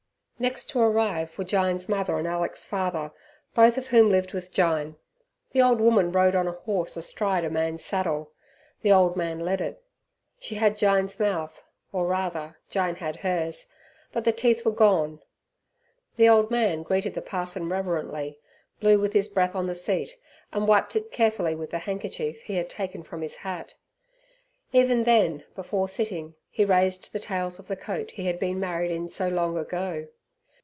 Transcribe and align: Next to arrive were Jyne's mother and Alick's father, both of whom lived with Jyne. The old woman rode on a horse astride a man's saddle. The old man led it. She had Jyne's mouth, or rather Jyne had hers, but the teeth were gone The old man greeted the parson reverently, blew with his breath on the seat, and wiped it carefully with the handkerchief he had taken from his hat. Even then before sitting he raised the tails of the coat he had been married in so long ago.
Next 0.41 0.71
to 0.71 0.79
arrive 0.79 1.37
were 1.37 1.43
Jyne's 1.43 1.87
mother 1.87 2.17
and 2.17 2.27
Alick's 2.27 2.65
father, 2.65 3.11
both 3.53 3.77
of 3.77 3.89
whom 3.89 4.09
lived 4.09 4.33
with 4.33 4.51
Jyne. 4.51 4.95
The 5.51 5.61
old 5.61 5.79
woman 5.79 6.11
rode 6.11 6.33
on 6.33 6.47
a 6.47 6.51
horse 6.53 6.97
astride 6.97 7.45
a 7.45 7.49
man's 7.51 7.85
saddle. 7.85 8.31
The 8.81 8.91
old 8.91 9.15
man 9.15 9.41
led 9.41 9.61
it. 9.61 9.83
She 10.39 10.55
had 10.55 10.79
Jyne's 10.79 11.19
mouth, 11.19 11.63
or 11.91 12.07
rather 12.07 12.57
Jyne 12.71 12.95
had 12.95 13.17
hers, 13.17 13.69
but 14.11 14.23
the 14.23 14.31
teeth 14.31 14.65
were 14.65 14.71
gone 14.71 15.21
The 16.15 16.27
old 16.27 16.49
man 16.49 16.81
greeted 16.81 17.13
the 17.13 17.21
parson 17.21 17.69
reverently, 17.69 18.39
blew 18.79 18.99
with 18.99 19.13
his 19.13 19.27
breath 19.29 19.53
on 19.53 19.67
the 19.67 19.75
seat, 19.75 20.15
and 20.51 20.67
wiped 20.67 20.95
it 20.95 21.11
carefully 21.11 21.53
with 21.53 21.69
the 21.69 21.77
handkerchief 21.77 22.41
he 22.41 22.55
had 22.55 22.67
taken 22.67 23.03
from 23.03 23.21
his 23.21 23.35
hat. 23.35 23.75
Even 24.73 25.03
then 25.03 25.43
before 25.53 25.87
sitting 25.87 26.33
he 26.49 26.65
raised 26.65 27.13
the 27.13 27.19
tails 27.19 27.59
of 27.59 27.67
the 27.67 27.75
coat 27.75 28.09
he 28.09 28.25
had 28.25 28.39
been 28.39 28.59
married 28.59 28.89
in 28.89 29.07
so 29.07 29.27
long 29.27 29.55
ago. 29.55 30.07